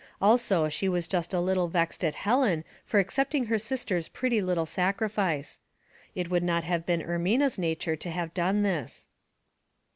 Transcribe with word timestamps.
Also 0.19 0.67
she 0.67 0.89
was 0.89 1.07
just 1.07 1.31
a 1.31 1.39
little 1.39 1.67
vexed 1.67 2.03
at 2.03 2.15
Helen 2.15 2.63
for 2.83 2.99
accepting 2.99 3.45
her 3.45 3.59
sister's 3.59 4.07
pretty 4.07 4.41
little 4.41 4.65
sacrifice. 4.65 5.59
It 6.15 6.27
would 6.27 6.41
not 6.41 6.63
have 6.63 6.87
been 6.87 7.03
Ermina's 7.03 7.59
nature 7.59 7.95
to 7.95 8.09
have 8.09 8.33
done 8.33 8.63
this. 8.63 9.05